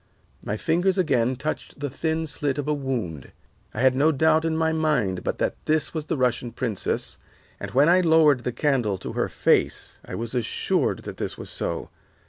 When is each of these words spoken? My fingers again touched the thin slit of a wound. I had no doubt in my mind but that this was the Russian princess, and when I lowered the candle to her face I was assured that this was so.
My 0.43 0.57
fingers 0.57 0.97
again 0.97 1.35
touched 1.35 1.79
the 1.79 1.87
thin 1.91 2.25
slit 2.25 2.57
of 2.57 2.67
a 2.67 2.73
wound. 2.73 3.31
I 3.71 3.81
had 3.81 3.93
no 3.95 4.11
doubt 4.11 4.45
in 4.45 4.57
my 4.57 4.71
mind 4.71 5.23
but 5.23 5.37
that 5.37 5.53
this 5.65 5.93
was 5.93 6.07
the 6.07 6.17
Russian 6.17 6.51
princess, 6.53 7.19
and 7.59 7.69
when 7.69 7.87
I 7.87 7.99
lowered 8.01 8.43
the 8.43 8.51
candle 8.51 8.97
to 8.97 9.13
her 9.13 9.29
face 9.29 10.01
I 10.03 10.15
was 10.15 10.33
assured 10.33 11.03
that 11.03 11.17
this 11.17 11.37
was 11.37 11.51
so. 11.51 11.91